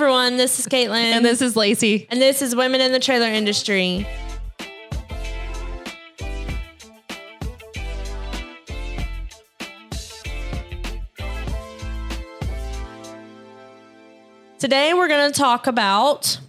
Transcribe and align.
everyone. 0.00 0.38
This 0.38 0.58
is 0.58 0.66
Caitlin. 0.66 1.12
And 1.12 1.22
this 1.22 1.42
is 1.42 1.56
Lacey. 1.56 2.06
and 2.08 2.22
this 2.22 2.40
is 2.40 2.56
Women 2.56 2.80
in 2.80 2.90
the 2.90 2.98
Trailer 2.98 3.26
Industry. 3.26 4.06
Today 14.58 14.94
we're 14.94 15.08
going 15.08 15.30
to 15.30 15.38
talk 15.38 15.66
about 15.66 16.40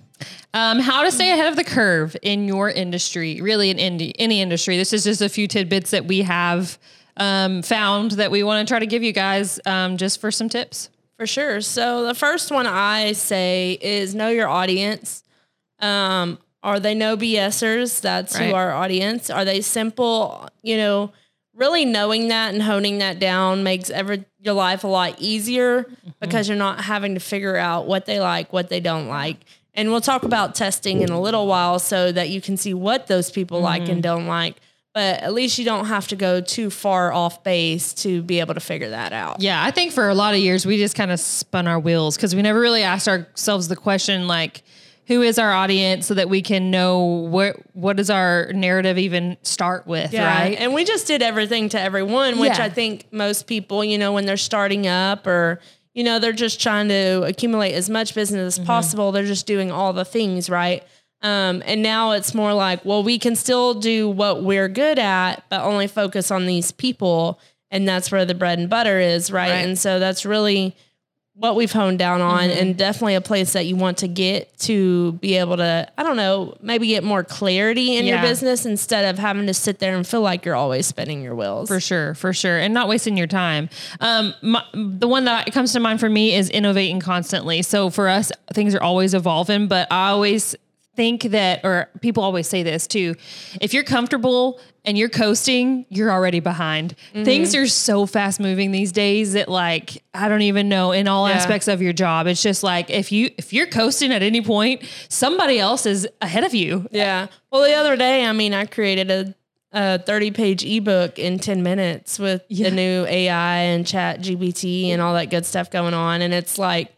Um, 0.54 0.80
how 0.80 1.04
to 1.04 1.12
stay 1.12 1.32
ahead 1.32 1.48
of 1.48 1.58
the 1.58 1.64
curve 1.66 2.16
in 2.22 2.48
your 2.48 2.70
industry, 2.70 3.42
really 3.42 3.70
in 3.70 3.80
any, 3.80 4.14
any 4.18 4.42
industry. 4.42 4.78
This 4.78 4.94
is 4.94 5.04
just 5.04 5.22
a 5.22 5.28
few 5.30 5.48
tidbits 5.48 5.92
that 5.92 6.06
we 6.06 6.22
have 6.22 6.78
um, 7.18 7.62
found 7.62 8.12
that 8.12 8.32
we 8.32 8.44
want 8.44 8.66
to 8.66 8.72
try 8.72 8.80
to 8.80 8.86
give 8.86 9.04
you 9.04 9.12
guys 9.12 9.60
um, 9.66 9.98
just 9.98 10.22
for 10.22 10.32
some 10.32 10.48
tips. 10.48 10.90
For 11.22 11.28
sure. 11.28 11.62
So 11.62 12.04
the 12.04 12.16
first 12.16 12.50
one 12.50 12.66
I 12.66 13.12
say 13.12 13.78
is 13.80 14.16
know 14.16 14.30
your 14.30 14.48
audience. 14.48 15.22
Um, 15.78 16.40
are 16.64 16.80
they 16.80 16.96
no 16.96 17.16
BSers? 17.16 18.02
That's 18.02 18.36
Right. 18.36 18.50
who 18.50 18.56
our 18.56 18.72
audience. 18.74 19.30
Are 19.30 19.46
they 19.46 19.62
simple? 19.62 20.50
You 20.64 20.78
know, 20.78 21.12
really 21.54 21.86
knowing 21.86 22.30
that 22.30 22.56
and 22.56 22.64
honing 22.64 22.98
that 22.98 23.20
down 23.20 23.62
makes 23.62 23.92
every 23.92 24.26
your 24.40 24.56
life 24.56 24.84
a 24.84 24.88
lot 24.88 25.14
easier 25.20 25.86
because 26.20 26.50
you're 26.50 26.58
not 26.58 26.86
having 26.86 27.14
to 27.14 27.20
figure 27.20 27.56
out 27.56 27.86
what 27.86 28.08
they 28.08 28.20
like, 28.20 28.52
what 28.52 28.70
they 28.70 28.80
don't 28.80 29.08
like. 29.08 29.38
And 29.76 29.92
we'll 29.92 30.02
talk 30.02 30.24
about 30.24 30.56
testing 30.56 31.04
in 31.04 31.12
a 31.12 31.22
little 31.22 31.46
while 31.46 31.78
so 31.78 32.12
that 32.12 32.30
you 32.30 32.42
can 32.42 32.58
see 32.58 32.74
what 32.74 33.06
those 33.06 33.30
people 33.30 33.62
like 33.62 33.88
and 33.88 34.02
don't 34.02 34.26
like. 34.26 34.56
But 34.94 35.22
at 35.24 35.34
least 35.34 35.58
you 35.58 35.64
don't 35.64 35.86
have 35.86 36.08
to 36.10 36.18
go 36.18 36.42
too 36.42 36.70
far 36.70 37.14
off 37.14 37.44
base 37.46 37.94
to 38.04 38.22
be 38.22 38.42
able 38.42 38.56
to 38.56 38.60
figure 38.60 38.90
that 38.90 39.14
out. 39.14 39.40
Yeah, 39.42 39.64
I 39.64 39.72
think 39.72 39.94
for 39.94 40.10
a 40.10 40.16
lot 40.16 40.34
of 40.34 40.42
years 40.42 40.66
we 40.66 40.78
just 40.78 40.96
kind 40.98 41.12
of 41.12 41.20
spun 41.20 41.66
our 41.68 41.80
wheels 41.80 42.18
because 42.18 42.36
we 42.36 42.42
never 42.42 42.60
really 42.60 42.84
asked 42.84 43.08
ourselves 43.08 43.70
the 43.70 43.78
question 43.78 44.28
like, 44.28 44.64
who 45.08 45.22
is 45.22 45.40
our 45.40 45.52
audience 45.52 46.08
so 46.08 46.14
that 46.14 46.30
we 46.30 46.42
can 46.42 46.72
know 46.72 47.00
what 47.06 47.56
what 47.74 47.98
does 47.98 48.10
our 48.10 48.52
narrative 48.54 48.98
even 48.98 49.36
start 49.44 49.88
with, 49.88 50.14
right? 50.14 50.56
And 50.60 50.74
we 50.74 50.84
just 50.86 51.08
did 51.08 51.22
everything 51.22 51.70
to 51.70 51.80
everyone, 51.80 52.40
which 52.40 52.58
Yeah. 52.58 52.64
I 52.66 52.70
think 52.70 53.08
most 53.12 53.48
people, 53.48 53.84
you 53.84 53.98
know, 53.98 54.14
when 54.14 54.26
they're 54.26 54.38
starting 54.38 54.88
up 54.88 55.26
or, 55.28 55.60
you 55.94 56.04
know, 56.04 56.20
they're 56.20 56.32
just 56.34 56.62
trying 56.62 56.88
to 56.90 57.24
accumulate 57.24 57.74
as 57.74 57.90
much 57.90 58.14
business 58.16 58.56
Mm-hmm. 58.56 58.62
as 58.64 58.68
possible. 58.68 59.12
They're 59.12 59.26
just 59.26 59.48
doing 59.48 59.72
all 59.72 59.92
the 59.92 60.06
things, 60.06 60.50
right? 60.50 60.84
Um, 61.22 61.62
and 61.66 61.82
now 61.84 62.12
it's 62.12 62.34
more 62.34 62.54
like, 62.54 62.84
well, 62.84 63.04
we 63.04 63.20
can 63.20 63.36
still 63.36 63.74
do 63.76 64.10
what 64.10 64.44
we're 64.44 64.68
good 64.70 64.98
at, 65.00 65.44
but 65.50 65.62
only 65.62 65.88
focus 65.88 66.32
on 66.32 66.46
these 66.48 66.72
people. 66.72 67.40
And 67.70 67.88
that's 67.88 68.12
where 68.12 68.26
the 68.26 68.34
bread 68.36 68.60
and 68.60 68.70
butter 68.70 69.00
is, 69.00 69.32
right? 69.32 69.50
Right. 69.50 69.56
And 69.66 69.78
so 69.78 70.00
that's 70.00 70.26
really 70.26 70.76
what 71.34 71.56
we've 71.56 71.72
honed 71.72 71.98
down 71.98 72.20
on 72.22 72.50
Mm-hmm. 72.50 72.60
and 72.60 72.78
definitely 72.78 73.16
a 73.16 73.22
place 73.22 73.54
that 73.54 73.66
you 73.66 73.76
want 73.78 74.00
to 74.00 74.08
get 74.08 74.56
to 74.60 75.14
be 75.14 75.36
able 75.38 75.58
to 75.58 75.90
i 75.98 76.04
don't 76.04 76.18
know 76.18 76.56
maybe 76.62 76.88
get 76.88 77.04
more 77.06 77.24
clarity 77.24 77.96
in 77.96 78.06
your 78.06 78.22
business 78.22 78.66
instead 78.66 79.06
of 79.06 79.18
having 79.18 79.48
to 79.48 79.54
sit 79.54 79.80
there 79.80 79.96
and 79.96 80.06
feel 80.06 80.22
like 80.22 80.44
you're 80.46 80.58
always 80.58 80.86
spinning 80.86 81.22
your 81.24 81.34
wheels 81.34 81.70
For 81.70 81.80
sure, 81.80 82.14
for 82.16 82.34
sure, 82.34 82.60
and 82.60 82.74
not 82.74 82.90
wasting 82.90 83.16
your 83.18 83.28
time. 83.28 83.70
Um, 84.02 84.34
my, 84.42 84.62
the 84.74 85.08
one 85.08 85.24
that 85.26 85.52
comes 85.54 85.72
to 85.74 85.80
mind 85.80 86.00
for 86.02 86.10
me 86.10 86.36
is 86.36 86.50
innovating 86.50 87.00
constantly. 87.00 87.62
So 87.62 87.90
for 87.90 88.10
us, 88.10 88.32
things 88.54 88.76
are 88.76 88.84
always 88.84 89.14
evolving, 89.14 89.68
but 89.68 89.88
I 89.90 90.10
always 90.10 90.54
think 90.96 91.24
that, 91.24 91.62
or 91.64 91.90
people 92.02 92.24
always 92.24 92.48
say 92.48 92.64
this 92.64 92.88
too: 92.88 93.16
if 93.62 93.74
you're 93.74 93.84
comfortable 93.84 94.60
and 94.84 94.98
you're 94.98 95.10
coasting, 95.10 95.86
you're 95.90 96.12
already 96.12 96.40
behind. 96.40 96.96
Mm-hmm. 97.14 97.24
Things 97.24 97.54
are 97.56 97.68
so 97.68 98.06
fast 98.06 98.40
moving 98.40 98.72
these 98.72 98.92
days 98.92 99.34
that, 99.34 99.48
like, 99.48 100.04
I 100.14 100.28
don't 100.28 100.42
even 100.42 100.70
know 100.70 100.92
in 100.92 101.08
all 101.08 101.30
Yeah. 101.30 101.36
aspects 101.36 101.68
of 101.68 101.82
your 101.82 101.94
job. 101.94 102.26
It's 102.28 102.42
just 102.42 102.64
like 102.64 102.90
if 102.90 103.12
you 103.12 103.30
if 103.38 103.54
you're 103.54 103.68
coasting 103.68 104.12
at 104.12 104.22
any 104.24 104.42
point, 104.42 104.84
somebody 105.08 105.60
else 105.60 105.86
is 105.86 106.08
ahead 106.22 106.44
of 106.44 106.54
you. 106.54 106.88
yeah 106.92 107.28
well 107.52 107.62
the 107.64 107.74
other 107.74 107.96
day 107.98 108.26
i 108.26 108.32
mean 108.32 108.54
i 108.54 108.66
created 108.66 109.12
a, 109.12 109.36
a 109.74 110.00
30 110.00 110.32
page 110.32 110.66
ebook 110.66 111.20
in 111.20 111.38
10 111.38 111.64
minutes 111.64 112.18
with 112.18 112.44
Yeah. 112.50 112.70
the 112.70 112.76
new 112.76 113.06
ai 113.06 113.58
and 113.58 113.86
chat 113.86 114.22
gpt 114.22 114.88
and 114.90 115.02
all 115.02 115.14
that 115.16 115.30
good 115.30 115.46
stuff 115.46 115.70
going 115.70 115.94
on 115.94 116.22
and 116.22 116.34
it's 116.34 116.58
like 116.58 116.94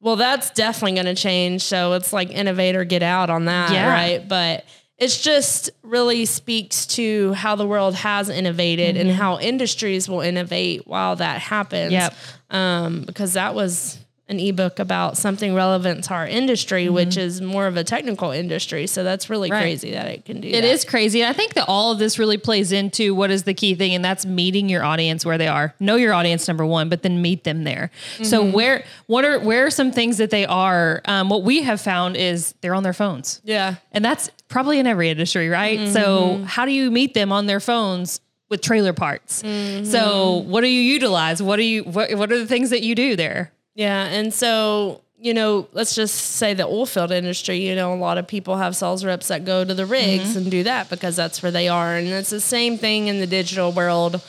well 0.00 0.16
that's 0.16 0.50
definitely 0.50 0.94
going 1.00 1.06
to 1.14 1.20
change 1.20 1.62
so 1.62 1.92
it's 1.94 2.12
like 2.12 2.30
innovate 2.30 2.76
or 2.76 2.84
get 2.84 3.02
out 3.02 3.30
on 3.30 3.46
that 3.46 3.70
Yeah. 3.72 3.88
right 3.90 4.28
but 4.28 4.64
it's 4.98 5.20
just 5.20 5.68
really 5.82 6.24
speaks 6.24 6.86
to 6.86 7.32
how 7.34 7.54
the 7.54 7.66
world 7.66 7.94
has 7.96 8.30
innovated 8.30 8.96
and 8.96 9.10
how 9.10 9.38
industries 9.38 10.08
will 10.08 10.22
innovate 10.22 10.86
while 10.86 11.16
that 11.16 11.38
happens. 11.42 11.92
Yep. 11.92 12.14
Um, 12.48 13.02
because 13.02 13.34
that 13.34 13.54
was 13.54 13.98
an 14.28 14.40
ebook 14.40 14.80
about 14.80 15.16
something 15.16 15.54
relevant 15.54 16.02
to 16.02 16.12
our 16.12 16.26
industry, 16.26 16.88
which 16.88 17.16
is 17.16 17.40
more 17.40 17.68
of 17.68 17.76
a 17.76 17.84
technical 17.84 18.32
industry. 18.32 18.84
So 18.88 19.04
that's 19.04 19.30
really 19.30 19.50
Right. 19.52 19.60
crazy 19.60 19.92
that 19.92 20.06
it 20.06 20.24
can 20.24 20.40
do 20.40 20.48
It 20.48 20.62
that. 20.62 20.64
is 20.64 20.84
crazy. 20.84 21.24
I 21.24 21.32
think 21.32 21.54
that 21.54 21.66
all 21.68 21.92
of 21.92 22.00
this 22.00 22.18
really 22.18 22.36
plays 22.36 22.72
into 22.72 23.14
what 23.14 23.30
is 23.30 23.44
the 23.44 23.54
key 23.54 23.76
thing, 23.76 23.94
and 23.94 24.04
that's 24.04 24.26
meeting 24.26 24.68
your 24.68 24.82
audience 24.82 25.24
where 25.24 25.38
they 25.38 25.46
are. 25.46 25.74
Know 25.78 25.94
your 25.94 26.12
audience 26.12 26.48
number 26.48 26.66
one, 26.66 26.88
but 26.88 27.02
then 27.02 27.22
meet 27.22 27.44
them 27.44 27.62
there. 27.62 27.92
So 28.22 28.42
Mm-hmm. 28.42 28.52
where 28.52 28.84
what 29.06 29.24
are 29.24 29.38
where 29.38 29.64
are 29.66 29.70
some 29.70 29.92
things 29.92 30.16
that 30.18 30.30
they 30.30 30.44
are? 30.44 31.02
Um, 31.04 31.28
what 31.28 31.44
we 31.44 31.62
have 31.62 31.80
found 31.80 32.16
is 32.16 32.52
they're 32.62 32.74
on 32.74 32.82
their 32.82 32.92
phones, 32.92 33.40
Yeah. 33.44 33.76
and 33.92 34.04
that's 34.04 34.28
probably 34.48 34.80
in 34.80 34.88
every 34.88 35.08
industry, 35.08 35.48
right? 35.48 35.88
So 35.92 36.02
Mm-hmm. 36.38 36.44
how 36.46 36.64
do 36.66 36.72
you 36.72 36.90
meet 36.90 37.14
them 37.14 37.30
on 37.30 37.46
their 37.46 37.60
phones? 37.60 38.20
With 38.48 38.60
trailer 38.60 38.92
parts. 38.92 39.42
Mm-hmm. 39.42 39.86
So 39.86 40.44
what 40.46 40.60
do 40.60 40.68
you 40.68 40.80
utilize? 40.80 41.42
What 41.42 41.56
do 41.56 41.64
you 41.64 41.82
what, 41.82 42.14
what 42.14 42.30
are 42.30 42.38
the 42.38 42.46
things 42.46 42.70
that 42.70 42.82
you 42.84 42.94
do 42.94 43.16
there? 43.16 43.50
Yeah. 43.76 44.06
And 44.06 44.34
so, 44.34 45.02
you 45.20 45.32
know, 45.34 45.68
let's 45.72 45.94
just 45.94 46.14
say 46.14 46.54
the 46.54 46.64
oil 46.66 46.86
field 46.86 47.12
industry, 47.12 47.58
you 47.58 47.74
know, 47.76 47.92
a 47.92 47.96
lot 47.96 48.18
of 48.18 48.26
people 48.26 48.56
have 48.56 48.74
sales 48.74 49.04
reps 49.04 49.28
that 49.28 49.44
go 49.44 49.64
to 49.64 49.74
the 49.74 49.86
rigs 49.86 50.34
and 50.34 50.50
do 50.50 50.62
that 50.64 50.90
because 50.90 51.14
that's 51.14 51.42
where 51.42 51.52
they 51.52 51.68
are. 51.68 51.94
And 51.96 52.08
it's 52.08 52.30
the 52.30 52.40
same 52.40 52.78
thing 52.78 53.06
in 53.06 53.20
the 53.20 53.26
digital 53.26 53.70
world. 53.72 54.20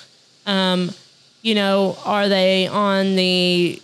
Um, 0.46 0.92
you 1.42 1.56
know, 1.56 1.98
are 2.06 2.28
they 2.30 2.68
on 2.68 3.16
the 3.16 3.82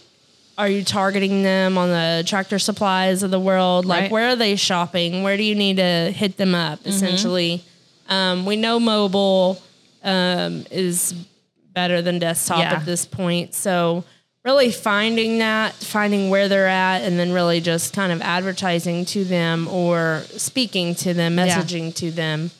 are 0.55 0.69
you 0.69 0.83
targeting 0.83 1.41
them 1.41 1.79
on 1.79 1.89
the 1.89 2.23
tractor 2.27 2.59
supplies 2.59 3.23
of 3.23 3.31
the 3.31 3.39
world? 3.39 3.85
Like 3.85 4.01
Right. 4.03 4.11
where 4.11 4.29
are 4.29 4.35
they 4.35 4.55
shopping? 4.55 5.23
Where 5.23 5.35
do 5.35 5.41
you 5.43 5.55
need 5.55 5.77
to 5.77 6.11
hit 6.11 6.37
them 6.37 6.53
up 6.53 6.79
essentially? 6.85 7.63
Um, 8.07 8.45
we 8.45 8.55
know 8.55 8.79
mobile 8.79 9.59
um, 10.03 10.65
is 10.69 11.13
better 11.73 12.01
than 12.03 12.19
desktop 12.19 12.59
Yeah. 12.59 12.73
at 12.73 12.85
this 12.85 13.03
point. 13.05 13.55
So 13.55 14.03
really 14.43 14.71
finding 14.71 15.37
that, 15.39 15.73
finding 15.73 16.29
where 16.29 16.49
they're 16.49 16.67
at, 16.67 17.01
and 17.03 17.17
then 17.17 17.31
really 17.31 17.61
just 17.61 17.93
kind 17.93 18.11
of 18.11 18.21
advertising 18.21 19.05
to 19.05 19.23
them 19.23 19.67
or 19.69 20.23
speaking 20.35 20.95
to 20.95 21.13
them, 21.13 21.37
Yeah. 21.37 21.47
messaging 21.61 21.95
to 21.95 22.11
them 22.11 22.51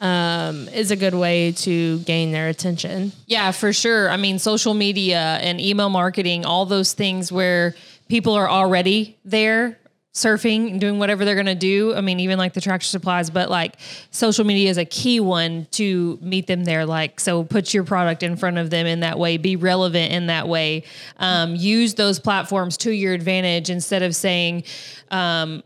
um, 0.00 0.68
is 0.68 0.90
a 0.90 0.96
good 0.96 1.14
way 1.14 1.50
to 1.52 1.98
gain 2.00 2.30
their 2.32 2.48
attention. 2.48 3.12
Yeah, 3.26 3.50
for 3.52 3.72
sure. 3.72 4.10
I 4.10 4.16
mean, 4.16 4.38
social 4.38 4.74
media 4.74 5.38
and 5.42 5.60
email 5.60 5.90
marketing, 5.90 6.44
all 6.44 6.66
those 6.66 6.92
things 6.92 7.32
where 7.32 7.74
people 8.08 8.34
are 8.34 8.48
already 8.48 9.16
there 9.24 9.78
surfing 10.18 10.70
and 10.70 10.80
doing 10.80 10.98
whatever 10.98 11.24
they're 11.24 11.34
going 11.34 11.46
to 11.46 11.54
do. 11.54 11.94
I 11.94 12.00
mean, 12.00 12.20
even 12.20 12.38
like 12.38 12.52
the 12.52 12.60
tractor 12.60 12.86
supplies, 12.86 13.30
but 13.30 13.48
like 13.48 13.76
social 14.10 14.44
media 14.44 14.68
is 14.68 14.76
a 14.76 14.84
key 14.84 15.20
one 15.20 15.66
to 15.72 16.18
meet 16.20 16.46
them 16.46 16.64
there. 16.64 16.84
Like, 16.84 17.20
so 17.20 17.44
put 17.44 17.72
your 17.72 17.84
product 17.84 18.22
in 18.22 18.36
front 18.36 18.58
of 18.58 18.70
them 18.70 18.86
in 18.86 19.00
that 19.00 19.18
way, 19.18 19.36
be 19.36 19.56
relevant 19.56 20.12
in 20.12 20.26
that 20.26 20.48
way. 20.48 20.84
Um, 21.18 21.54
use 21.54 21.94
those 21.94 22.18
platforms 22.18 22.76
to 22.78 22.90
your 22.90 23.14
advantage 23.14 23.70
instead 23.70 24.02
of 24.02 24.14
saying, 24.14 24.64
um, 25.10 25.62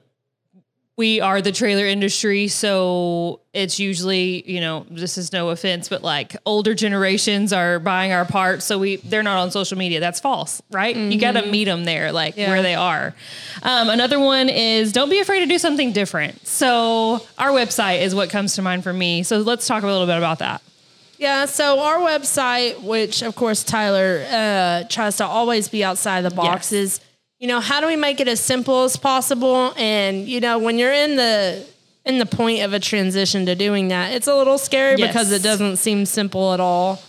we 1.03 1.21
are 1.21 1.43
the 1.43 1.51
trailer 1.51 1.85
industry, 1.85 2.47
so 2.47 3.41
it's 3.53 3.81
usually, 3.81 4.49
you 4.49 4.61
know, 4.61 4.87
this 4.89 5.19
is 5.19 5.33
no 5.33 5.49
offense, 5.49 5.89
but 5.89 6.01
like 6.05 6.37
older 6.47 6.75
generations 6.75 7.53
are 7.53 7.81
buying 7.81 8.13
our 8.13 8.25
parts, 8.25 8.65
so 8.65 8.79
we 8.79 8.97
they're 9.11 9.25
not 9.25 9.39
on 9.39 9.51
social 9.51 9.77
media. 9.77 9.99
That's 9.99 10.21
false, 10.21 10.63
right? 10.71 10.95
You 10.97 11.19
got 11.19 11.33
to 11.33 11.45
meet 11.47 11.65
them 11.65 11.83
there, 11.85 12.13
like 12.13 12.37
Yeah. 12.37 12.51
where 12.51 12.63
they 12.63 12.77
are. 12.77 13.15
Um, 13.65 13.91
another 13.91 14.21
one 14.21 14.49
is 14.49 14.93
don't 14.93 15.11
be 15.11 15.19
afraid 15.19 15.41
to 15.41 15.47
do 15.47 15.59
something 15.59 15.91
different. 15.93 16.47
So 16.47 17.27
our 17.37 17.51
website 17.51 18.03
is 18.03 18.15
what 18.15 18.31
comes 18.31 18.55
to 18.55 18.63
mind 18.63 18.85
for 18.85 18.93
me. 18.93 19.25
So 19.25 19.39
let's 19.39 19.67
talk 19.67 19.83
a 19.83 19.87
little 19.87 20.07
bit 20.07 20.19
about 20.19 20.39
that. 20.39 20.63
Yeah, 21.19 21.47
so 21.47 21.81
our 21.81 21.99
website, 21.99 22.81
which 22.81 23.23
of 23.23 23.35
course 23.35 23.65
Tyler 23.65 24.25
uh, 24.31 24.85
tries 24.89 25.17
to 25.17 25.25
always 25.27 25.69
be 25.69 25.83
outside 25.83 26.23
the 26.23 26.31
boxes. 26.31 27.01
Yes. 27.01 27.09
You 27.43 27.49
know 27.49 27.59
how 27.59 27.81
do 27.81 27.89
we 27.89 27.97
make 27.97 28.21
it 28.21 28.29
as 28.29 28.39
simple 28.41 28.85
as 28.85 28.97
possible? 28.97 29.75
And 29.77 30.29
you 30.29 30.39
know 30.41 30.59
when 30.61 30.79
you're 30.79 30.93
in 30.93 31.17
the 31.17 31.67
in 32.05 32.19
the 32.19 32.27
point 32.27 32.63
of 32.63 32.73
a 32.73 32.79
transition 32.79 33.47
to 33.47 33.57
doing 33.57 33.89
that, 33.89 34.13
it's 34.13 34.29
a 34.29 34.35
little 34.37 34.59
scary 34.59 34.95
Yes. 34.97 35.09
because 35.09 35.33
it 35.33 35.43
doesn't 35.43 35.77
seem 35.79 36.07
simple 36.07 36.53
at 36.55 36.61
all. 36.61 37.03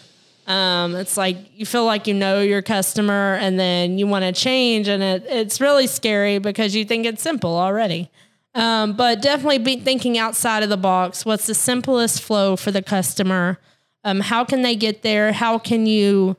Um, 0.47 0.95
it's 0.95 1.17
like 1.17 1.37
you 1.55 1.65
feel 1.67 1.85
like 1.85 2.07
you 2.07 2.15
know 2.15 2.41
your 2.41 2.63
customer, 2.63 3.35
and 3.35 3.59
then 3.59 3.99
you 3.99 4.07
want 4.07 4.25
to 4.25 4.31
change, 4.33 4.87
and 4.87 5.03
it, 5.03 5.23
it's 5.29 5.61
really 5.61 5.85
scary 5.87 6.39
because 6.39 6.75
you 6.75 6.83
think 6.83 7.05
it's 7.05 7.21
simple 7.21 7.55
already. 7.55 8.09
Um, 8.55 8.93
but 8.93 9.21
definitely 9.21 9.59
be 9.59 9.77
thinking 9.77 10.17
outside 10.17 10.63
of 10.63 10.69
the 10.69 10.77
box. 10.77 11.25
What's 11.25 11.45
the 11.47 11.55
simplest 11.55 12.21
flow 12.23 12.55
for 12.55 12.71
the 12.71 12.81
customer? 12.81 13.59
Um, 14.03 14.19
how 14.19 14.43
can 14.45 14.63
they 14.63 14.75
get 14.75 15.01
there? 15.03 15.31
How 15.31 15.57
can 15.59 15.85
you 15.85 16.35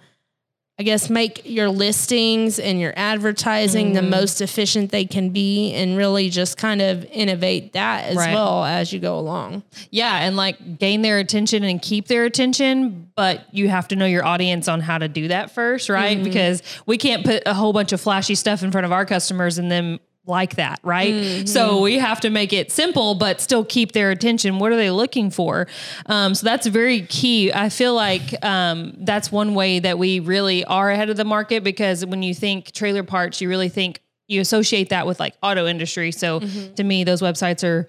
I 0.76 0.82
guess 0.82 1.08
make 1.08 1.42
your 1.44 1.68
listings 1.68 2.58
and 2.58 2.80
your 2.80 2.92
advertising 2.96 3.86
Mm-hmm. 3.86 3.94
the 3.94 4.02
most 4.02 4.40
efficient 4.40 4.90
they 4.90 5.04
can 5.04 5.30
be 5.30 5.72
and 5.72 5.96
really 5.96 6.28
just 6.30 6.56
kind 6.56 6.82
of 6.82 7.04
innovate 7.12 7.74
that 7.74 8.06
as 8.06 8.16
Right. 8.16 8.34
well 8.34 8.64
as 8.64 8.92
you 8.92 8.98
go 8.98 9.16
along. 9.18 9.62
Yeah, 9.90 10.16
and 10.24 10.36
like 10.36 10.78
gain 10.80 11.02
their 11.02 11.18
attention 11.18 11.62
and 11.62 11.80
keep 11.80 12.08
their 12.08 12.24
attention, 12.24 13.08
but 13.14 13.44
you 13.52 13.68
have 13.68 13.86
to 13.88 13.96
know 13.96 14.06
your 14.06 14.24
audience 14.24 14.66
on 14.66 14.80
how 14.80 14.98
to 14.98 15.06
do 15.06 15.28
that 15.28 15.52
first, 15.52 15.88
right? 15.88 16.22
Because 16.22 16.60
we 16.86 16.98
can't 16.98 17.24
put 17.24 17.44
a 17.46 17.54
whole 17.54 17.72
bunch 17.72 17.92
of 17.92 18.00
flashy 18.00 18.34
stuff 18.34 18.64
in 18.64 18.72
front 18.72 18.84
of 18.84 18.90
our 18.90 19.04
customers 19.06 19.58
and 19.58 19.70
then 19.70 20.00
like 20.26 20.56
that, 20.56 20.80
right? 20.82 21.46
So 21.46 21.80
we 21.82 21.98
have 21.98 22.20
to 22.20 22.30
make 22.30 22.52
it 22.52 22.72
simple, 22.72 23.14
but 23.14 23.40
still 23.40 23.64
keep 23.64 23.92
their 23.92 24.10
attention. 24.10 24.58
What 24.58 24.72
are 24.72 24.76
they 24.76 24.90
looking 24.90 25.30
for? 25.30 25.66
Um, 26.06 26.34
so 26.34 26.44
that's 26.44 26.66
very 26.66 27.02
key. 27.02 27.52
I 27.52 27.68
feel 27.68 27.94
like 27.94 28.42
um, 28.44 28.94
that's 28.98 29.30
one 29.30 29.54
way 29.54 29.80
that 29.80 29.98
we 29.98 30.20
really 30.20 30.64
are 30.64 30.90
ahead 30.90 31.10
of 31.10 31.16
the 31.16 31.24
market 31.24 31.62
because 31.62 32.06
when 32.06 32.22
you 32.22 32.34
think 32.34 32.72
trailer 32.72 33.02
parts, 33.02 33.40
you 33.40 33.48
really 33.48 33.68
think 33.68 34.00
you 34.26 34.40
associate 34.40 34.88
that 34.88 35.06
with 35.06 35.20
like 35.20 35.34
auto 35.42 35.66
industry. 35.66 36.10
So 36.10 36.40
to 36.76 36.84
me, 36.84 37.04
those 37.04 37.20
websites 37.20 37.62
are 37.62 37.86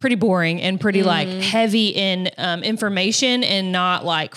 pretty 0.00 0.16
boring 0.16 0.60
and 0.60 0.80
pretty 0.80 1.02
like 1.02 1.28
heavy 1.28 1.88
in 1.88 2.30
um, 2.38 2.62
information 2.62 3.44
and 3.44 3.72
not 3.72 4.04
like 4.04 4.34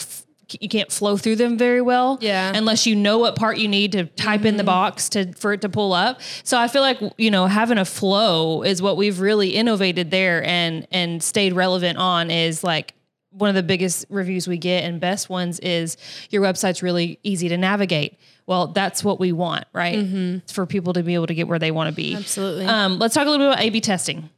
you 0.59 0.67
can't 0.69 0.91
flow 0.91 1.15
through 1.17 1.35
them 1.35 1.57
very 1.57 1.81
well 1.81 2.17
Yeah. 2.21 2.51
unless 2.55 2.85
you 2.85 2.95
know 2.95 3.17
what 3.19 3.35
part 3.35 3.57
you 3.57 3.67
need 3.67 3.91
to 3.93 4.05
type 4.05 4.43
in 4.45 4.57
the 4.57 4.63
box 4.63 5.09
to 5.09 5.31
for 5.33 5.53
it 5.53 5.61
to 5.61 5.69
pull 5.69 5.93
up 5.93 6.19
so 6.43 6.57
i 6.57 6.67
feel 6.67 6.81
like 6.81 6.99
you 7.17 7.31
know 7.31 7.45
having 7.45 7.77
a 7.77 7.85
flow 7.85 8.63
is 8.63 8.81
what 8.81 8.97
we've 8.97 9.19
really 9.19 9.49
innovated 9.55 10.11
there 10.11 10.43
and 10.43 10.87
and 10.91 11.21
stayed 11.23 11.53
relevant 11.53 11.97
on 11.97 12.29
is 12.31 12.63
like 12.63 12.93
one 13.31 13.47
of 13.49 13.55
the 13.55 13.63
biggest 13.63 14.05
reviews 14.09 14.47
we 14.47 14.57
get 14.57 14.83
and 14.83 14.99
best 14.99 15.29
ones 15.29 15.59
is 15.59 15.95
your 16.31 16.41
website's 16.41 16.83
really 16.83 17.17
easy 17.23 17.47
to 17.47 17.57
navigate 17.57 18.17
well 18.45 18.67
that's 18.67 19.03
what 19.03 19.19
we 19.19 19.31
want 19.31 19.63
right 19.73 20.41
for 20.51 20.65
people 20.65 20.91
to 20.93 21.01
be 21.03 21.13
able 21.13 21.27
to 21.27 21.33
get 21.35 21.47
where 21.47 21.59
they 21.59 21.71
want 21.71 21.89
to 21.89 21.95
be 21.95 22.15
Absolutely. 22.15 22.65
um, 22.65 22.99
let's 22.99 23.13
talk 23.13 23.25
a 23.25 23.29
little 23.29 23.45
bit 23.47 23.53
about 23.53 23.63
a 23.63 23.69
b 23.69 23.79
testing 23.79 24.29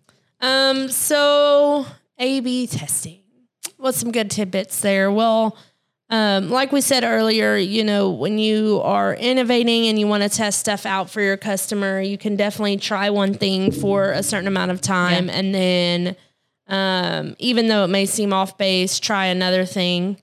Um, 0.42 0.89
so 0.89 1.86
A 2.19 2.39
B 2.42 2.68
testing. 2.68 3.19
What's 3.77 3.98
some 3.98 4.12
good 4.12 4.30
tidbits 4.30 4.81
there? 4.81 5.10
Well, 5.12 5.57
um, 6.10 6.50
like 6.50 6.72
we 6.72 6.82
said 6.82 7.04
earlier, 7.04 7.56
you 7.56 7.84
know, 7.84 8.10
when 8.12 8.38
you 8.38 8.82
are 8.84 9.16
innovating 9.16 9.88
and 9.88 9.98
you 10.00 10.06
want 10.08 10.22
to 10.24 10.30
test 10.30 10.60
stuff 10.60 10.86
out 10.86 11.10
for 11.10 11.22
your 11.22 11.38
customer, 11.38 12.02
you 12.02 12.18
can 12.18 12.36
definitely 12.36 12.78
try 12.78 13.10
one 13.10 13.34
thing 13.34 13.72
for 13.72 14.12
a 14.12 14.22
certain 14.22 14.48
amount 14.48 14.72
of 14.72 14.82
time 14.82 15.28
Yeah. 15.28 15.34
and 15.34 15.56
then 15.56 16.16
um, 16.68 17.36
even 17.40 17.68
though 17.68 17.84
it 17.84 17.90
may 17.90 18.06
seem 18.06 18.32
off 18.32 18.58
base, 18.58 19.00
try 19.00 19.26
another 19.26 19.66
thing 19.66 20.18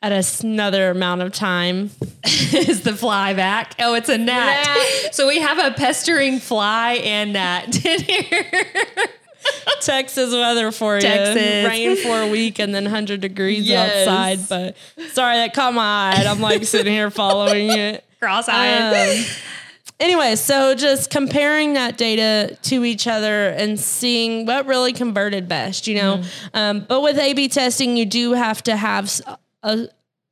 at 0.00 0.42
another 0.42 0.90
amount 0.90 1.22
of 1.22 1.32
time. 1.32 1.90
is 2.24 2.82
the 2.82 2.94
fly 2.94 3.34
back. 3.34 3.74
Oh, 3.78 3.94
it's 3.94 4.08
a 4.08 4.18
gnat. 4.18 4.66
Gnat. 4.66 5.14
So 5.14 5.28
we 5.28 5.40
have 5.40 5.58
a 5.58 5.72
pestering 5.76 6.38
fly 6.38 6.94
and 7.04 7.32
gnat 7.32 7.84
in 7.86 8.00
here. 8.00 8.44
Texas 9.80 10.32
weather 10.32 10.70
for 10.72 10.96
you. 10.96 11.00
Texas. 11.02 11.68
Rain 11.68 11.96
for 11.96 12.20
a 12.22 12.28
week 12.28 12.58
and 12.58 12.74
then 12.74 12.84
100 12.84 13.20
degrees 13.20 13.66
Yes. 13.68 14.06
outside. 14.08 14.48
But 14.48 15.08
sorry, 15.12 15.36
that 15.36 15.54
caught 15.54 15.74
my 15.74 15.82
eye. 16.12 16.14
and 16.18 16.28
I'm 16.28 16.40
like 16.40 16.64
sitting 16.64 16.92
here 16.92 17.10
following 17.10 17.70
it. 17.70 18.04
Cross-eyed. 18.20 19.18
Um, 19.18 19.24
anyway, 20.00 20.36
so 20.36 20.74
just 20.76 21.10
comparing 21.10 21.72
that 21.74 21.98
data 21.98 22.56
to 22.62 22.84
each 22.84 23.06
other 23.08 23.48
and 23.48 23.78
seeing 23.80 24.46
what 24.46 24.66
really 24.66 24.92
converted 24.92 25.48
best, 25.48 25.88
you 25.88 25.96
know. 25.96 26.22
Um, 26.54 26.84
but 26.88 27.00
with 27.00 27.18
A 27.18 27.32
B 27.32 27.48
testing, 27.48 27.96
you 27.96 28.06
do 28.06 28.32
have 28.34 28.62
to 28.64 28.76
have 28.76 29.10
a 29.64 29.88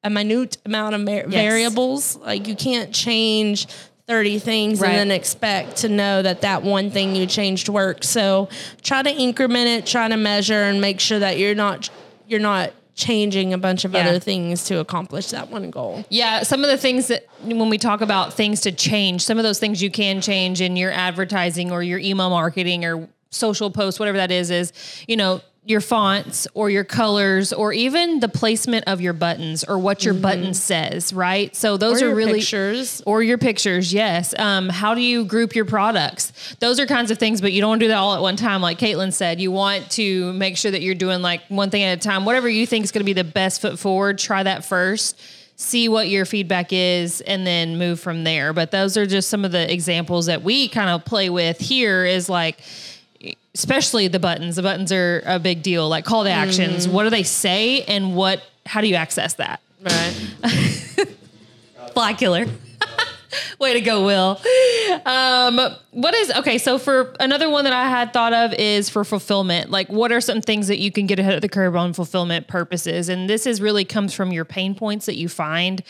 minute 0.09 0.57
amount 0.65 0.95
of 0.95 1.01
mar- 1.03 1.27
variables. 1.27 2.17
Like 2.17 2.47
you 2.47 2.55
can't 2.55 2.95
change 2.95 3.67
30 4.11 4.41
things 4.41 4.81
Right. 4.81 4.89
and 4.91 4.99
then 4.99 5.11
expect 5.17 5.77
to 5.79 5.89
know 5.89 6.21
that 6.21 6.41
that 6.41 6.65
one 6.65 6.91
thing 6.91 7.15
you 7.15 7.27
changed 7.27 7.69
works. 7.69 8.09
So 8.09 8.49
try 8.83 9.03
to 9.05 9.11
increment 9.11 9.69
it, 9.69 9.87
try 9.87 10.09
to 10.09 10.17
measure 10.17 10.65
and 10.65 10.81
make 10.81 10.99
sure 10.99 11.21
that 11.21 11.39
you're 11.39 11.55
not 11.55 11.89
you're 12.27 12.41
not 12.41 12.71
changing 12.97 13.53
a 13.53 13.59
bunch 13.59 13.85
of 13.85 13.93
Yeah. 13.93 14.01
other 14.09 14.19
things 14.19 14.65
to 14.65 14.79
accomplish 14.79 15.29
that 15.29 15.49
one 15.51 15.71
goal. 15.71 16.05
Yeah, 16.11 16.43
some 16.43 16.63
of 16.65 16.71
the 16.71 16.77
things 16.77 17.07
that 17.09 17.25
when 17.43 17.69
we 17.71 17.79
talk 17.79 18.01
about 18.03 18.35
things 18.35 18.61
to 18.63 18.73
change, 18.73 19.23
some 19.23 19.39
of 19.39 19.43
those 19.45 19.59
things 19.59 19.81
you 19.83 19.91
can 19.91 20.21
change 20.21 20.61
in 20.61 20.77
your 20.77 20.91
advertising 20.93 21.71
or 21.73 21.83
your 21.83 21.99
email 22.01 22.31
marketing 22.31 22.85
or 22.85 23.09
social 23.31 23.71
posts, 23.71 23.99
whatever 23.99 24.19
that 24.19 24.31
is, 24.33 24.51
is, 24.51 24.73
you 25.09 25.17
know, 25.17 25.41
your 25.63 25.83
fonts 25.83 26.49
or 26.55 26.71
your 26.71 26.85
colors 26.85 27.53
or 27.53 27.73
even 27.73 28.21
the 28.21 28.29
placement 28.29 28.83
of 28.89 29.01
your 29.01 29.13
buttons 29.13 29.63
or 29.63 29.79
what 29.79 30.05
your 30.05 30.15
button 30.15 30.55
says, 30.55 31.13
right? 31.13 31.55
So 31.55 31.77
those 31.77 31.99
Mm-hmm. 31.99 32.05
Or 32.05 32.07
are 32.07 32.09
your 32.09 32.17
really 32.17 32.39
pictures. 32.41 33.03
or 33.05 33.23
your 33.23 33.37
pictures, 33.37 33.93
yes. 33.93 34.35
Um, 34.39 34.71
how 34.71 34.95
do 34.95 35.03
you 35.03 35.25
group 35.25 35.55
your 35.55 35.67
products? 35.67 36.57
Those 36.61 36.81
are 36.81 36.87
kinds 36.87 37.11
of 37.11 37.19
things, 37.19 37.43
but 37.43 37.53
you 37.53 37.61
don't 37.61 37.69
want 37.69 37.81
to 37.81 37.85
do 37.85 37.89
that 37.89 37.99
all 37.99 38.15
at 38.15 38.23
one 38.23 38.37
time. 38.37 38.63
Like 38.63 38.79
Caitlin 38.79 39.13
said, 39.13 39.39
you 39.39 39.51
want 39.53 39.91
to 39.93 40.33
make 40.33 40.57
sure 40.57 40.71
that 40.71 40.81
you're 40.81 40.95
doing 40.95 41.21
like 41.21 41.43
one 41.49 41.69
thing 41.69 41.83
at 41.83 41.99
a 41.99 42.01
time. 42.01 42.25
Whatever 42.25 42.49
you 42.49 42.67
think 42.67 42.85
is 42.85 42.91
going 42.91 43.03
to 43.03 43.05
be 43.05 43.13
the 43.13 43.23
best 43.23 43.61
foot 43.61 43.79
forward, 43.79 44.19
try 44.19 44.43
that 44.43 44.65
first. 44.65 45.21
See 45.57 45.91
what 45.91 46.09
your 46.09 46.25
feedback 46.25 46.73
is, 46.73 47.21
and 47.21 47.47
then 47.47 47.77
move 47.77 48.01
from 48.01 48.25
there. 48.25 48.55
But 48.55 48.71
those 48.71 48.97
are 48.97 49.05
just 49.05 49.29
some 49.29 49.45
of 49.45 49.53
the 49.53 49.71
examples 49.71 50.25
that 50.25 50.43
we 50.43 50.69
kind 50.69 50.89
of 50.89 51.05
play 51.05 51.29
with 51.29 51.59
here. 51.59 52.07
Is 52.07 52.31
like 52.31 52.61
especially 53.55 54.09
the 54.09 54.19
buttons. 54.19 54.57
The 54.57 54.63
buttons 54.63 54.93
are 54.93 55.23
a 55.27 55.39
big 55.39 55.63
deal. 55.63 55.89
Like 55.89 56.05
call 56.05 56.25
to 56.25 56.31
actions. 56.31 56.89
What 56.89 57.05
do 57.05 57.11
they 57.11 57.23
say, 57.23 57.83
and 57.83 58.15
what? 58.15 58.43
How 58.67 58.81
do 58.81 58.87
you 58.87 58.95
access 58.95 59.35
that? 59.35 59.61
Right. 59.83 60.15
Fly 61.95 62.13
killer. 62.15 62.47
Way 63.61 63.75
to 63.75 63.81
go, 63.81 64.05
Will. 64.07 64.41
Um, 65.07 65.61
what 65.93 66.15
is 66.15 66.31
okay? 66.33 66.59
So 66.59 66.79
for 66.79 67.15
another 67.21 67.49
one 67.49 67.65
that 67.65 67.73
I 67.73 67.89
had 67.89 68.13
thought 68.13 68.33
of 68.33 68.53
is 68.55 68.89
for 68.89 69.05
fulfillment. 69.05 69.71
Like, 69.71 69.89
what 69.89 70.13
are 70.13 70.21
some 70.21 70.41
things 70.41 70.69
that 70.69 70.79
you 70.79 70.91
can 70.91 71.07
get 71.07 71.19
ahead 71.19 71.35
of 71.35 71.43
the 71.43 71.49
curve 71.49 71.77
on 71.77 71.93
fulfillment 71.93 72.49
purposes? 72.49 73.09
And 73.09 73.29
this 73.29 73.47
is 73.47 73.61
really 73.61 73.85
comes 73.85 74.15
from 74.15 74.33
your 74.33 74.45
pain 74.45 74.75
points 74.75 75.07
that 75.07 75.17
you 75.17 75.29
find. 75.29 75.83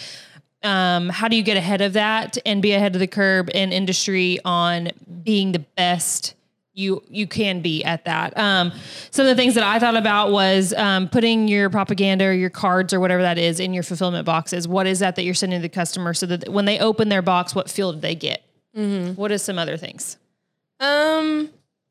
Um, 0.63 1.09
how 1.09 1.29
do 1.29 1.37
you 1.37 1.43
get 1.43 1.57
ahead 1.57 1.81
of 1.81 1.95
that 1.95 2.37
and 2.45 2.61
be 2.61 2.73
ahead 2.73 2.95
of 2.95 3.01
the 3.01 3.07
curve 3.07 3.49
in 3.55 3.73
industry 3.73 4.39
on 4.45 4.91
being 5.23 5.53
the 5.53 5.61
best 5.61 6.35
you 6.73 7.03
you 7.09 7.27
can 7.27 7.63
be 7.63 7.83
at 7.85 8.05
that. 8.05 8.37
Um, 8.39 8.73
some 9.11 9.27
of 9.27 9.29
the 9.29 9.41
things 9.41 9.55
that 9.55 9.65
I 9.65 9.79
thought 9.79 9.97
about 9.97 10.31
was 10.31 10.73
um, 10.75 11.09
putting 11.09 11.49
your 11.49 11.71
propaganda 11.71 12.27
or 12.27 12.33
your 12.33 12.51
cards 12.51 12.95
or 12.95 13.01
whatever 13.01 13.23
that 13.23 13.39
is 13.39 13.61
in 13.61 13.75
your 13.75 13.83
fulfillment 13.83 14.25
boxes. 14.25 14.69
What 14.69 14.87
is 14.87 15.01
that 15.01 15.17
that 15.17 15.25
you're 15.25 15.35
sending 15.35 15.59
to 15.59 15.63
the 15.63 15.69
customer 15.69 16.15
so 16.15 16.27
that 16.27 16.49
when 16.49 16.65
they 16.65 16.79
open 16.79 17.09
their 17.09 17.23
box, 17.23 17.55
what 17.55 17.71
feel 17.71 17.93
do 17.93 18.01
they 18.01 18.15
get? 18.15 18.45
What 19.15 19.33
is 19.33 19.43
some 19.43 19.59
other 19.59 19.77
things? 19.77 20.17
Um, 20.79 21.51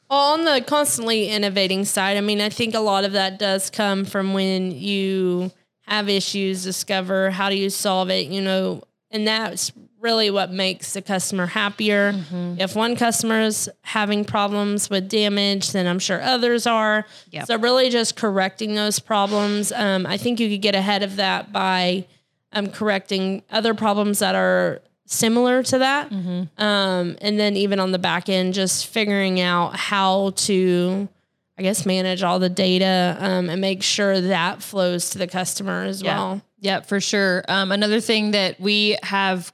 on 0.10 0.46
the 0.46 0.64
constantly 0.66 1.30
innovating 1.30 1.86
side, 1.86 2.18
I 2.18 2.22
mean, 2.22 2.42
I 2.42 2.50
think 2.50 2.74
a 2.74 2.80
lot 2.80 3.04
of 3.04 3.12
that 3.12 3.38
does 3.38 3.70
come 3.70 4.06
from 4.06 4.34
when 4.34 4.72
you 4.72 5.52
have 5.84 6.10
issues, 6.10 6.64
discover 6.64 7.32
how 7.32 7.50
do 7.50 7.56
you 7.56 7.70
solve 7.70 8.10
it, 8.10 8.28
you 8.28 8.42
know, 8.42 8.84
and 9.12 9.28
that's 9.28 9.72
really 10.00 10.32
what 10.32 10.52
makes 10.52 10.94
the 10.94 11.02
customer 11.02 11.46
happier. 11.46 12.14
If 12.58 12.76
one 12.76 12.96
customer 12.96 13.42
is 13.42 13.70
having 13.82 14.24
problems 14.26 14.90
with 14.90 15.10
damage, 15.10 15.72
then 15.72 15.88
I'm 15.88 16.00
sure 16.00 16.22
others 16.22 16.66
are. 16.66 17.06
Yep. 17.32 17.48
So 17.48 17.58
really 17.58 17.90
just 17.90 18.16
correcting 18.16 18.76
those 18.76 19.00
problems. 19.00 19.72
Um, 19.72 20.06
I 20.06 20.18
think 20.18 20.40
you 20.40 20.50
could 20.50 20.62
get 20.62 20.76
ahead 20.76 21.04
of 21.04 21.18
that 21.18 21.52
by 21.52 22.06
um, 22.54 22.68
correcting 22.68 23.44
other 23.52 23.74
problems 23.74 24.20
that 24.20 24.36
are 24.36 24.82
similar 25.06 25.64
to 25.64 25.80
that. 25.80 26.12
Um, 26.12 27.18
and 27.20 27.40
then 27.40 27.58
even 27.58 27.80
on 27.80 27.92
the 27.92 28.00
back 28.00 28.30
end, 28.30 28.54
just 28.54 28.88
figuring 28.88 29.40
out 29.42 29.76
how 29.76 30.32
to, 30.32 31.10
I 31.58 31.64
guess, 31.64 31.86
manage 31.86 32.24
all 32.24 32.40
the 32.40 32.50
data 32.50 33.18
um, 33.20 33.50
and 33.50 33.60
make 33.60 33.84
sure 33.84 34.22
that 34.22 34.62
flows 34.62 35.10
to 35.12 35.18
the 35.18 35.28
customer 35.28 35.84
as 35.84 36.04
well. 36.04 36.42
Yeah, 36.60 36.82
for 36.82 37.00
sure. 37.00 37.44
Um, 37.48 37.72
another 37.72 38.00
thing 38.02 38.32
that 38.32 38.60
we 38.60 38.98
have 39.04 39.52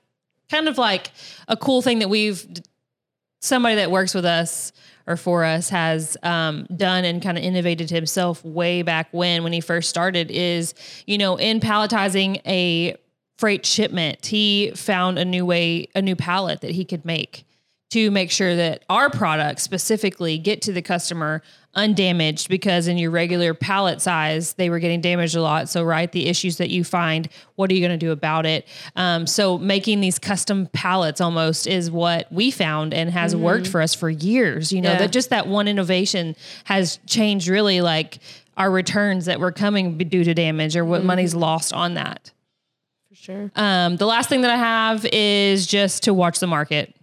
kind 0.50 0.68
of 0.68 0.78
like 0.78 1.12
a 1.48 1.58
cool 1.58 1.82
thing 1.82 2.00
that 2.00 2.10
we've 2.10 2.46
somebody 3.42 3.76
that 3.76 3.92
works 3.92 4.14
with 4.14 4.26
us 4.26 4.72
or 5.08 5.16
for 5.16 5.44
us 5.44 5.70
has 5.70 6.18
um, 6.24 6.66
done 6.76 7.06
and 7.06 7.22
kind 7.22 7.38
of 7.38 7.44
innovated 7.44 7.90
himself 7.90 8.44
way 8.44 8.82
back 8.82 9.08
when 9.12 9.44
when 9.44 9.54
he 9.54 9.62
first 9.62 9.90
started 9.90 10.32
is 10.32 10.74
you 11.06 11.18
know 11.18 11.36
in 11.38 11.60
palletizing 11.60 12.42
a 12.46 12.96
freight 13.38 13.66
shipment 13.66 14.26
he 14.26 14.72
found 14.76 15.20
a 15.20 15.26
new 15.26 15.46
way 15.46 15.88
a 15.96 16.02
new 16.02 16.16
pallet 16.16 16.62
that 16.62 16.72
he 16.72 16.86
could 16.86 17.06
make 17.06 17.46
to 17.92 18.10
make 18.12 18.32
sure 18.32 18.56
that 18.56 18.84
our 18.90 19.10
products 19.10 19.64
specifically 19.64 20.38
get 20.38 20.62
to 20.64 20.74
the 20.74 20.82
customer 20.82 21.42
undamaged 21.76 22.48
because 22.50 22.88
in 22.88 22.98
your 22.98 23.12
regular 23.12 23.54
pallet 23.54 24.02
size 24.02 24.54
they 24.54 24.70
were 24.70 24.80
getting 24.80 25.02
damaged 25.02 25.36
a 25.36 25.42
lot 25.42 25.68
so 25.68 25.84
right 25.84 26.14
the 26.14 26.28
issues 26.28 26.56
that 26.58 26.70
you 26.70 26.86
find 26.86 27.28
what 27.56 27.70
are 27.70 27.74
you 27.74 27.82
going 27.82 27.92
to 27.92 27.98
do 28.06 28.12
about 28.14 28.46
it 28.46 28.66
um, 28.96 29.28
so 29.28 29.58
making 29.58 30.00
these 30.00 30.18
custom 30.18 30.68
pallets 30.68 31.20
almost 31.20 31.68
is 31.68 31.92
what 31.92 32.32
we 32.32 32.50
found 32.50 32.94
and 32.94 33.10
has 33.10 33.36
worked 33.36 33.68
for 33.68 33.82
us 33.82 33.94
for 33.94 34.10
years 34.10 34.72
you 34.72 34.80
know 34.82 34.94
Yeah. 34.94 35.00
that 35.00 35.12
just 35.12 35.30
that 35.32 35.48
one 35.48 35.68
innovation 35.68 36.38
has 36.64 36.98
changed 37.08 37.50
really 37.50 37.82
like 37.82 38.20
our 38.56 38.72
returns 38.72 39.26
that 39.26 39.42
were 39.42 39.52
coming 39.52 39.98
due 39.98 40.24
to 40.24 40.34
damage 40.34 40.78
or 40.78 40.86
what 40.86 41.04
money's 41.04 41.36
lost 41.36 41.74
on 41.74 41.96
that 41.96 42.32
For 43.10 43.16
sure. 43.16 43.52
Um, 43.58 43.98
the 43.98 44.06
last 44.06 44.30
thing 44.30 44.42
that 44.44 44.52
I 44.52 44.56
have 44.56 45.06
is 45.12 45.68
just 45.68 46.04
to 46.04 46.14
watch 46.14 46.40
the 46.40 46.48
market. 46.48 46.95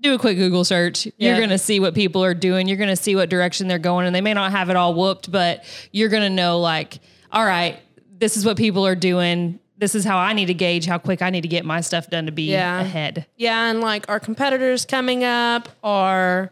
Do 0.00 0.14
a 0.14 0.18
quick 0.18 0.36
Google 0.38 0.64
search. 0.64 1.06
You're 1.18 1.36
going 1.36 1.50
to 1.50 1.58
see 1.58 1.78
what 1.78 1.94
people 1.94 2.24
are 2.24 2.32
doing. 2.34 2.66
You're 2.68 2.78
going 2.78 2.88
to 2.88 2.96
see 2.96 3.14
what 3.16 3.28
direction 3.28 3.68
they're 3.68 3.78
going, 3.78 4.06
and 4.06 4.14
they 4.14 4.22
may 4.22 4.32
not 4.32 4.50
have 4.52 4.70
it 4.70 4.76
all 4.76 4.94
whooped, 4.94 5.30
but 5.30 5.64
you're 5.92 6.08
going 6.08 6.22
to 6.22 6.30
know, 6.30 6.58
like, 6.58 7.00
all 7.30 7.44
right, 7.44 7.78
this 8.18 8.36
is 8.36 8.44
what 8.46 8.56
people 8.56 8.86
are 8.86 8.94
doing. 8.94 9.58
This 9.76 9.94
is 9.94 10.04
how 10.04 10.16
I 10.18 10.32
need 10.32 10.46
to 10.46 10.54
gauge 10.54 10.86
how 10.86 10.98
quick 10.98 11.20
I 11.22 11.28
need 11.30 11.42
to 11.42 11.48
get 11.48 11.64
my 11.64 11.80
stuff 11.82 12.08
done 12.08 12.26
to 12.26 12.32
be 12.32 12.44
Yeah. 12.50 12.80
ahead. 12.80 13.26
Yeah, 13.36 13.70
and 13.70 13.80
like 13.80 14.06
our 14.08 14.20
competitors 14.20 14.84
coming 14.86 15.22
up 15.24 15.68
are 15.82 16.50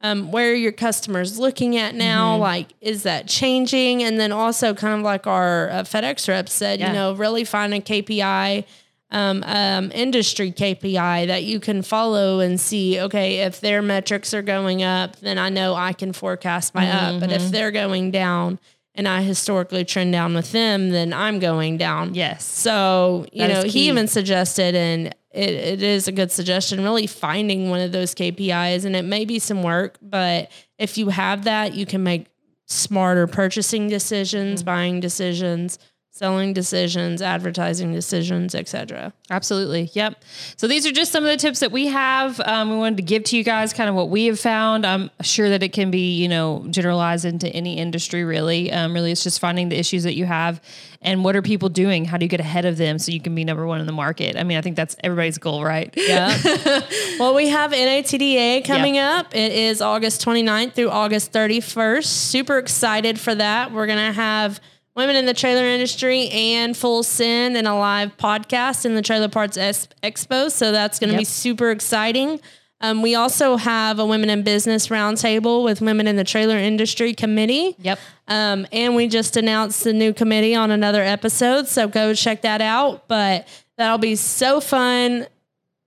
um, 0.00 0.30
where 0.30 0.52
are 0.52 0.54
your 0.54 0.72
customers 0.72 1.38
looking 1.38 1.76
at 1.76 1.94
now? 1.94 2.34
Mm-hmm. 2.34 2.42
Like, 2.42 2.68
is 2.80 3.02
that 3.02 3.26
changing? 3.26 4.02
And 4.04 4.18
then 4.20 4.30
also, 4.32 4.72
kind 4.72 4.94
of 4.94 5.00
like 5.02 5.26
our 5.26 5.70
uh, 5.70 5.82
FedEx 5.82 6.28
rep 6.28 6.48
said, 6.48 6.78
Yeah. 6.78 6.86
you 6.88 6.92
know, 6.92 7.14
really 7.14 7.42
find 7.44 7.74
a 7.74 7.80
KPI, 7.80 8.64
um, 9.10 9.42
um, 9.46 9.90
industry 9.94 10.52
KPI 10.52 11.26
that 11.28 11.44
you 11.44 11.60
can 11.60 11.82
follow 11.82 12.40
and 12.40 12.60
see. 12.60 13.00
Okay, 13.00 13.38
if 13.40 13.60
their 13.60 13.80
metrics 13.82 14.34
are 14.34 14.42
going 14.42 14.82
up, 14.82 15.16
then 15.20 15.38
I 15.38 15.48
know 15.48 15.74
I 15.74 15.92
can 15.92 16.12
forecast 16.12 16.74
my 16.74 16.90
up. 16.90 17.20
But 17.20 17.30
Mm-hmm. 17.30 17.44
if 17.46 17.50
they're 17.50 17.70
going 17.70 18.10
down, 18.10 18.58
and 18.94 19.06
I 19.08 19.22
historically 19.22 19.84
trend 19.84 20.12
down 20.12 20.34
with 20.34 20.50
them, 20.52 20.90
then 20.90 21.12
I'm 21.12 21.38
going 21.38 21.76
down. 21.78 22.14
Yes. 22.14 22.44
So, 22.44 23.26
you 23.32 23.46
That 23.46 23.64
know, 23.64 23.70
he 23.70 23.88
even 23.88 24.08
suggested, 24.08 24.74
and 24.74 25.06
it, 25.30 25.50
it 25.50 25.82
is 25.82 26.08
a 26.08 26.12
good 26.12 26.32
suggestion, 26.32 26.82
really 26.82 27.06
finding 27.06 27.70
one 27.70 27.80
of 27.80 27.92
those 27.92 28.12
KPIs. 28.14 28.84
And 28.84 28.96
it 28.96 29.04
may 29.04 29.24
be 29.24 29.38
some 29.38 29.62
work, 29.62 29.98
but 30.02 30.50
if 30.78 30.98
you 30.98 31.10
have 31.10 31.44
that, 31.44 31.74
you 31.74 31.86
can 31.86 32.02
make 32.02 32.26
smarter 32.66 33.26
purchasing 33.26 33.82
Mm-hmm. 33.82 33.90
decisions, 33.90 34.62
buying 34.64 35.00
decisions, 35.00 35.78
selling 36.18 36.52
decisions, 36.52 37.22
advertising 37.22 37.92
decisions, 37.92 38.52
etc. 38.52 39.12
Absolutely. 39.30 39.88
Yep. 39.92 40.24
So 40.56 40.66
these 40.66 40.84
are 40.84 40.90
just 40.90 41.12
some 41.12 41.22
of 41.22 41.30
the 41.30 41.36
tips 41.36 41.60
that 41.60 41.70
we 41.70 41.86
have. 41.86 42.40
Um, 42.40 42.70
we 42.70 42.76
wanted 42.76 42.96
to 42.96 43.04
give 43.04 43.22
to 43.24 43.36
you 43.36 43.44
guys 43.44 43.72
kind 43.72 43.88
of 43.88 43.94
what 43.94 44.10
we 44.10 44.26
have 44.26 44.40
found. 44.40 44.84
I'm 44.84 45.10
sure 45.22 45.48
that 45.48 45.62
it 45.62 45.72
can 45.72 45.92
be, 45.92 46.16
you 46.16 46.28
know, 46.28 46.66
generalized 46.70 47.24
into 47.24 47.48
any 47.50 47.78
industry 47.78 48.24
really. 48.24 48.72
Um, 48.72 48.94
really, 48.94 49.12
it's 49.12 49.22
just 49.22 49.38
finding 49.38 49.68
the 49.68 49.78
issues 49.78 50.02
that 50.02 50.16
you 50.16 50.26
have 50.26 50.60
and 51.00 51.22
what 51.22 51.36
are 51.36 51.42
people 51.42 51.68
doing? 51.68 52.04
How 52.04 52.16
do 52.16 52.24
you 52.24 52.28
get 52.28 52.40
ahead 52.40 52.64
of 52.64 52.76
them 52.76 52.98
so 52.98 53.12
you 53.12 53.20
can 53.20 53.34
be 53.34 53.44
number 53.44 53.64
one 53.66 53.80
in 53.80 53.86
the 53.86 53.92
market? 53.92 54.36
I 54.36 54.42
mean, 54.42 54.58
I 54.58 54.62
think 54.62 54.74
that's 54.74 54.96
everybody's 55.04 55.38
goal, 55.38 55.62
right? 55.62 55.94
Yeah. 55.96 56.36
well, 57.20 57.34
we 57.34 57.48
have 57.48 57.70
NATDA 57.70 58.64
coming 58.64 58.98
up. 58.98 59.34
It 59.34 59.52
is 59.52 59.80
August 59.80 60.24
29th 60.24 60.72
through 60.72 60.90
August 60.90 61.32
31st. 61.32 62.04
Super 62.04 62.58
excited 62.58 63.20
for 63.20 63.34
that. 63.34 63.72
We're 63.72 63.86
going 63.86 64.08
to 64.08 64.12
have 64.12 64.60
women 64.98 65.14
in 65.14 65.26
the 65.26 65.32
trailer 65.34 65.62
industry 65.64 66.28
and 66.28 66.76
Full 66.76 67.04
Send 67.04 67.56
and 67.56 67.68
a 67.68 67.74
live 67.74 68.16
podcast 68.16 68.84
in 68.84 68.96
the 68.96 69.00
Trailer 69.00 69.28
Parts 69.28 69.56
Expo. 69.56 70.50
So 70.50 70.72
that's 70.72 70.98
going 70.98 71.12
to 71.12 71.16
be 71.16 71.22
super 71.24 71.70
exciting. 71.70 72.40
Um, 72.80 73.00
we 73.00 73.14
also 73.14 73.56
have 73.56 74.00
a 74.00 74.04
Women 74.04 74.28
in 74.28 74.42
Business 74.42 74.88
roundtable 74.88 75.62
with 75.62 75.80
Women 75.80 76.08
in 76.08 76.16
the 76.16 76.24
Trailer 76.24 76.56
Industry 76.58 77.14
Committee. 77.14 77.76
Yep. 77.78 78.00
Um, 78.26 78.66
and 78.72 78.96
we 78.96 79.06
just 79.06 79.36
announced 79.36 79.84
the 79.84 79.92
new 79.92 80.12
committee 80.12 80.56
on 80.56 80.72
another 80.72 81.02
episode. 81.04 81.68
So 81.68 81.86
go 81.86 82.12
check 82.12 82.42
that 82.42 82.60
out. 82.60 83.06
But 83.06 83.46
that'll 83.76 83.98
be 83.98 84.16
so 84.16 84.60
fun. 84.60 85.28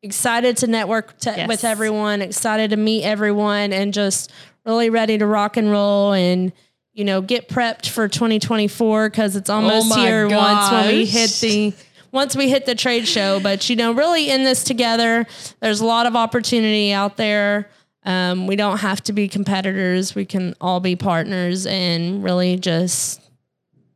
Excited 0.04 0.56
to 0.58 0.68
network 0.68 1.18
to, 1.20 1.32
Yes. 1.36 1.48
with 1.50 1.66
everyone, 1.66 2.22
excited 2.22 2.70
to 2.72 2.78
meet 2.78 3.04
everyone, 3.04 3.74
and 3.74 3.94
just 3.94 4.32
really 4.66 4.90
ready 4.90 5.18
to 5.18 5.26
rock 5.28 5.58
and 5.58 5.70
roll 5.70 6.14
and, 6.14 6.54
you 6.94 7.06
know, 7.06 7.22
get 7.22 7.48
prepped 7.48 7.88
for 7.88 8.08
2024 8.08 9.10
because 9.10 9.36
it's 9.36 9.50
almost 9.50 9.90
my 9.90 10.00
here 10.00 10.28
once 10.28 10.72
when 10.72 10.88
we 10.88 11.06
hit 11.06 11.30
the. 11.42 11.74
Once 12.14 12.36
we 12.36 12.50
hit 12.50 12.66
the 12.66 12.76
trade 12.76 13.08
show, 13.08 13.40
but 13.40 13.70
you 13.70 13.76
know, 13.78 13.94
really 13.94 14.30
in 14.30 14.44
this 14.44 14.66
together, 14.66 15.26
there's 15.62 15.80
a 15.80 15.86
lot 15.86 16.06
of 16.06 16.14
opportunity 16.14 16.92
out 16.92 17.16
there. 17.16 17.70
Um, 18.04 18.48
we 18.48 18.58
don't 18.58 18.80
have 18.80 19.02
to 19.04 19.14
be 19.14 19.30
competitors. 19.30 20.14
We 20.14 20.26
can 20.26 20.54
all 20.60 20.82
be 20.82 20.98
partners 20.98 21.66
and 21.66 22.22
really 22.22 22.58
just 22.58 23.22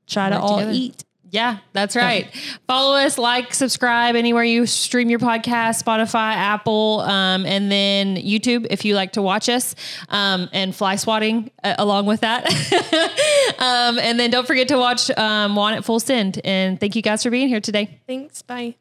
try 0.07 0.29
to 0.29 0.39
all 0.39 0.59
together. 0.59 0.71
eat. 0.73 1.04
Yeah, 1.31 1.57
that's 1.73 1.95
right. 1.95 2.33
Follow 2.67 2.95
us, 2.95 3.17
like, 3.17 3.53
subscribe 3.53 4.15
anywhere 4.15 4.43
you 4.43 4.65
stream 4.65 5.09
your 5.09 5.19
podcast, 5.19 5.83
Spotify, 5.83 6.33
Apple, 6.33 7.01
um, 7.01 7.45
and 7.45 7.71
then 7.71 8.15
YouTube 8.15 8.67
if 8.69 8.85
you 8.85 8.95
like 8.95 9.13
to 9.13 9.21
watch 9.21 9.49
us, 9.49 9.75
um, 10.09 10.49
and 10.53 10.75
fly 10.75 10.95
swatting 10.95 11.51
uh, 11.63 11.75
along 11.77 12.05
with 12.05 12.21
that. 12.21 12.45
um, 13.59 13.99
and 13.99 14.19
then 14.19 14.29
don't 14.29 14.47
forget 14.47 14.67
to 14.69 14.77
watch 14.77 15.09
um, 15.11 15.55
Want 15.55 15.77
It 15.77 15.83
Full 15.83 15.99
Send. 15.99 16.39
And 16.45 16.79
thank 16.79 16.95
you 16.95 17.01
guys 17.01 17.23
for 17.23 17.29
being 17.29 17.47
here 17.47 17.61
today. 17.61 17.99
Thanks. 18.07 18.41
Bye. 18.41 18.75